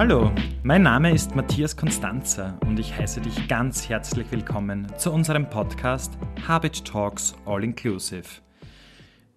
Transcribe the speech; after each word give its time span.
Hallo, 0.00 0.32
mein 0.62 0.80
Name 0.80 1.12
ist 1.12 1.36
Matthias 1.36 1.76
Konstanzer 1.76 2.58
und 2.62 2.80
ich 2.80 2.96
heiße 2.96 3.20
dich 3.20 3.48
ganz 3.48 3.86
herzlich 3.86 4.26
willkommen 4.30 4.90
zu 4.96 5.12
unserem 5.12 5.50
Podcast 5.50 6.16
Habit 6.48 6.86
Talks 6.86 7.34
All 7.44 7.62
Inclusive. 7.62 8.40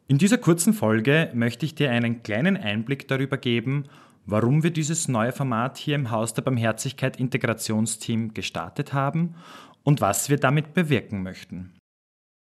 In 0.08 0.18
dieser 0.18 0.38
kurzen 0.38 0.72
Folge 0.72 1.30
möchte 1.34 1.66
ich 1.66 1.76
dir 1.76 1.92
einen 1.92 2.24
kleinen 2.24 2.56
Einblick 2.56 3.10
darüber 3.10 3.36
geben, 3.36 3.90
warum 4.26 4.64
wir 4.64 4.72
dieses 4.72 5.10
neue 5.10 5.34
Format 5.34 5.78
hier 5.78 5.96
im 5.96 6.12
Haus 6.12 6.34
der 6.34 6.44
Barmherzigkeit 6.44 7.18
Integrationsteam 7.18 8.34
gestartet 8.34 8.94
haben 8.94 9.36
und 9.84 10.00
was 10.00 10.30
wir 10.30 10.38
damit 10.38 10.74
bewirken 10.74 11.24
möchten. 11.24 11.74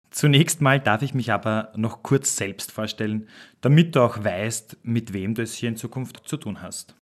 Zunächst 0.09 0.62
mal 0.62 0.80
darf 0.80 1.03
ich 1.03 1.12
mich 1.12 1.33
aber 1.33 1.71
noch 1.77 2.03
kurz 2.03 2.35
selbst 2.35 2.73
vorstellen, 2.73 3.29
damit 3.61 3.95
du 3.95 4.01
auch 4.01 4.25
weißt, 4.25 4.79
mit 4.85 5.12
wem 5.12 5.35
du 5.35 5.43
es 5.43 5.55
hier 5.55 5.69
in 5.69 5.77
Zukunft 5.77 6.27
zu 6.27 6.39
tun 6.39 6.62
hast. 6.62 6.97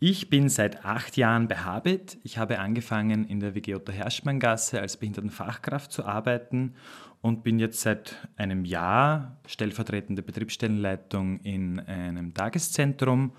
Ich 0.00 0.28
bin 0.28 0.48
seit 0.48 0.84
acht 0.84 1.16
Jahren 1.16 1.46
bei 1.46 1.56
Habit. 1.56 2.18
Ich 2.24 2.36
habe 2.36 2.58
angefangen 2.58 3.24
in 3.26 3.40
der 3.40 3.54
WG 3.54 3.76
Otto 3.76 3.92
Herschmanngasse 3.92 4.80
als 4.80 4.96
Behindertenfachkraft 4.96 5.92
zu 5.92 6.04
arbeiten 6.04 6.74
und 7.20 7.44
bin 7.44 7.58
jetzt 7.58 7.80
seit 7.80 8.28
einem 8.36 8.64
Jahr 8.64 9.38
stellvertretende 9.46 10.22
Betriebsstellenleitung 10.22 11.38
in 11.40 11.78
einem 11.80 12.34
Tageszentrum 12.34 13.32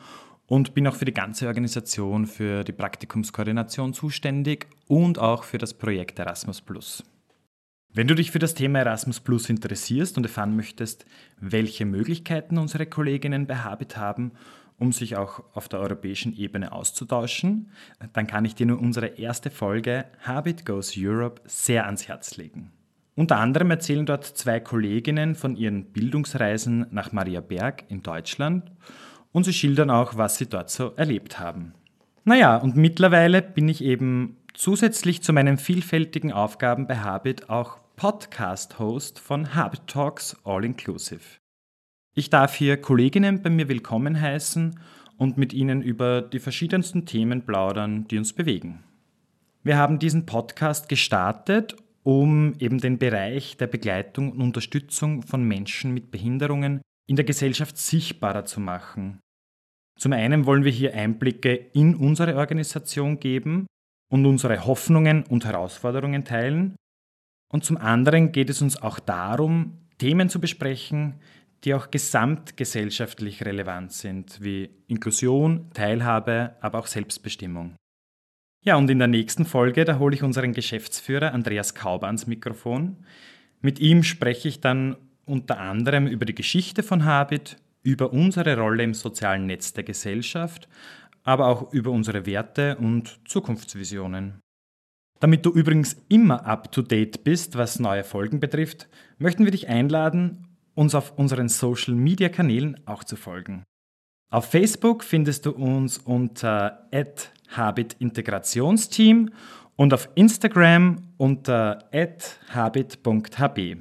und 0.47 0.73
bin 0.73 0.87
auch 0.87 0.95
für 0.95 1.05
die 1.05 1.13
ganze 1.13 1.47
Organisation 1.47 2.25
für 2.25 2.63
die 2.63 2.71
Praktikumskoordination 2.71 3.93
zuständig 3.93 4.67
und 4.87 5.19
auch 5.19 5.43
für 5.43 5.57
das 5.57 5.73
Projekt 5.73 6.19
Erasmus 6.19 6.61
Plus. 6.61 7.03
Wenn 7.93 8.07
du 8.07 8.15
dich 8.15 8.31
für 8.31 8.39
das 8.39 8.53
Thema 8.53 8.79
Erasmus 8.79 9.19
Plus 9.19 9.49
interessierst 9.49 10.17
und 10.17 10.23
erfahren 10.23 10.55
möchtest, 10.55 11.05
welche 11.39 11.85
Möglichkeiten 11.85 12.57
unsere 12.57 12.85
Kolleginnen 12.85 13.45
bei 13.45 13.57
Habit 13.57 13.97
haben 13.97 14.31
um 14.77 14.91
sich 14.91 15.15
auch 15.15 15.43
auf 15.53 15.69
der 15.69 15.79
europäischen 15.79 16.35
Ebene 16.35 16.71
auszutauschen, 16.71 17.71
dann 18.13 18.27
kann 18.27 18.45
ich 18.45 18.55
dir 18.55 18.65
nur 18.65 18.79
unsere 18.79 19.07
erste 19.07 19.49
Folge 19.49 20.05
Habit 20.21 20.65
Goes 20.65 20.93
Europe 20.97 21.41
sehr 21.45 21.85
ans 21.85 22.07
Herz 22.07 22.37
legen. 22.37 22.71
Unter 23.15 23.37
anderem 23.37 23.71
erzählen 23.71 24.05
dort 24.05 24.25
zwei 24.25 24.59
Kolleginnen 24.59 25.35
von 25.35 25.55
ihren 25.55 25.85
Bildungsreisen 25.85 26.87
nach 26.91 27.13
Maria 27.13 27.39
Berg 27.39 27.85
in 27.87 28.03
Deutschland 28.03 28.71
und 29.31 29.45
sie 29.45 29.53
schildern 29.53 29.89
auch, 29.89 30.17
was 30.17 30.37
sie 30.37 30.47
dort 30.47 30.69
so 30.69 30.91
erlebt 30.95 31.39
haben. 31.39 31.73
Naja, 32.25 32.57
und 32.57 32.75
mittlerweile 32.75 33.41
bin 33.41 33.69
ich 33.69 33.83
eben 33.83 34.37
zusätzlich 34.53 35.21
zu 35.23 35.31
meinen 35.31 35.57
vielfältigen 35.57 36.33
Aufgaben 36.33 36.87
bei 36.87 36.97
Habit 36.97 37.49
auch 37.49 37.77
Podcast-Host 37.95 39.19
von 39.19 39.55
Habit 39.55 39.87
Talks 39.87 40.35
All 40.43 40.65
Inclusive. 40.65 41.39
Ich 42.17 42.29
darf 42.29 42.55
hier 42.55 42.77
Kolleginnen 42.77 43.41
bei 43.41 43.49
mir 43.49 43.67
willkommen 43.67 44.21
heißen 44.21 44.79
und 45.17 45.37
mit 45.37 45.51
ihnen 45.51 45.81
über 45.81 46.21
die 46.21 46.39
verschiedensten 46.39 47.05
Themen 47.05 47.41
plaudern, 47.41 48.07
die 48.07 48.17
uns 48.17 48.31
bewegen. 48.31 48.85
Wir 49.63 49.77
haben 49.77 49.99
diesen 49.99 50.25
Podcast 50.25 50.87
gestartet, 50.87 51.75
um 52.03 52.53
eben 52.57 52.77
den 52.79 52.99
Bereich 52.99 53.57
der 53.57 53.67
Begleitung 53.67 54.31
und 54.31 54.41
Unterstützung 54.41 55.23
von 55.23 55.43
Menschen 55.43 55.93
mit 55.93 56.09
Behinderungen 56.09 56.79
in 57.05 57.17
der 57.17 57.25
Gesellschaft 57.25 57.77
sichtbarer 57.77 58.45
zu 58.45 58.61
machen. 58.61 59.19
Zum 59.99 60.13
einen 60.13 60.45
wollen 60.45 60.63
wir 60.63 60.71
hier 60.71 60.93
Einblicke 60.93 61.53
in 61.73 61.95
unsere 61.95 62.37
Organisation 62.37 63.19
geben 63.19 63.67
und 64.09 64.25
unsere 64.25 64.65
Hoffnungen 64.65 65.23
und 65.23 65.43
Herausforderungen 65.43 66.23
teilen. 66.23 66.77
Und 67.51 67.65
zum 67.65 67.75
anderen 67.75 68.31
geht 68.31 68.49
es 68.49 68.61
uns 68.61 68.81
auch 68.81 68.99
darum, 68.99 69.79
Themen 69.97 70.29
zu 70.29 70.39
besprechen, 70.39 71.15
die 71.65 71.73
auch 71.73 71.89
gesamtgesellschaftlich 71.89 73.43
relevant 73.43 73.91
sind, 73.91 74.41
wie 74.41 74.69
Inklusion, 74.87 75.71
Teilhabe, 75.73 76.55
aber 76.61 76.79
auch 76.79 76.87
Selbstbestimmung. 76.87 77.75
Ja, 78.63 78.77
und 78.77 78.89
in 78.89 78.99
der 78.99 79.07
nächsten 79.07 79.45
Folge, 79.45 79.83
da 79.83 79.99
hole 79.99 80.15
ich 80.15 80.23
unseren 80.23 80.53
Geschäftsführer 80.53 81.33
Andreas 81.33 81.75
Kauber 81.75 82.07
ans 82.07 82.27
Mikrofon. 82.27 82.97
Mit 83.61 83.79
ihm 83.79 84.03
spreche 84.03 84.47
ich 84.47 84.61
dann 84.61 84.95
unter 85.25 85.59
anderem 85.59 86.07
über 86.07 86.25
die 86.25 86.35
Geschichte 86.35 86.83
von 86.83 87.03
Habit, 87.03 87.57
über 87.83 88.13
unsere 88.13 88.57
Rolle 88.57 88.83
im 88.83 88.93
sozialen 88.93 89.45
Netz 89.47 89.73
der 89.73 89.83
Gesellschaft, 89.83 90.67
aber 91.23 91.47
auch 91.47 91.73
über 91.73 91.91
unsere 91.91 92.25
Werte 92.25 92.77
und 92.77 93.19
Zukunftsvisionen. 93.27 94.39
Damit 95.19 95.45
du 95.45 95.51
übrigens 95.51 95.97
immer 96.09 96.45
up-to-date 96.45 97.23
bist, 97.23 97.57
was 97.57 97.79
neue 97.79 98.03
Folgen 98.03 98.39
betrifft, 98.39 98.87
möchten 99.17 99.45
wir 99.45 99.51
dich 99.51 99.67
einladen, 99.67 100.54
uns 100.75 100.93
auf 100.93 101.17
unseren 101.17 101.49
Social-Media-Kanälen 101.49 102.85
auch 102.85 103.03
zu 103.03 103.15
folgen. 103.15 103.63
Auf 104.31 104.51
Facebook 104.51 105.03
findest 105.03 105.45
du 105.45 105.51
uns 105.51 105.97
unter 105.97 106.89
@habitintegrationsteam 107.49 109.31
und 109.75 109.93
auf 109.93 110.09
Instagram 110.15 110.97
unter 111.17 111.89
@habit.hb. 112.53 113.77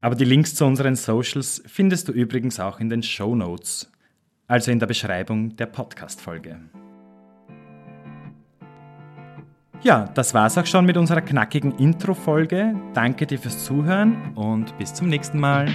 Aber 0.00 0.14
die 0.14 0.24
Links 0.24 0.54
zu 0.54 0.64
unseren 0.66 0.96
Socials 0.96 1.62
findest 1.66 2.08
du 2.08 2.12
übrigens 2.12 2.60
auch 2.60 2.78
in 2.80 2.88
den 2.88 3.02
Show 3.02 3.34
Notes, 3.34 3.90
also 4.46 4.70
in 4.70 4.78
der 4.78 4.86
Beschreibung 4.86 5.56
der 5.56 5.66
Podcast-Folge. 5.66 6.60
Ja, 9.84 10.08
das 10.14 10.32
war's 10.32 10.56
auch 10.56 10.64
schon 10.64 10.86
mit 10.86 10.96
unserer 10.96 11.20
knackigen 11.20 11.72
Intro-Folge. 11.76 12.74
Danke 12.94 13.26
dir 13.26 13.38
fürs 13.38 13.66
Zuhören 13.66 14.32
und 14.34 14.76
bis 14.78 14.94
zum 14.94 15.10
nächsten 15.10 15.38
Mal. 15.38 15.68